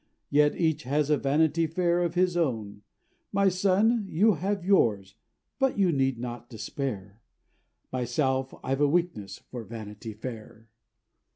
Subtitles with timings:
[0.31, 2.81] Yet each has a Vanity Fair of his own;—
[3.31, 5.13] My son, you have yours,
[5.59, 7.21] but you need not despair,
[7.93, 10.69] Myself, I've a weakness for Vanity Fair.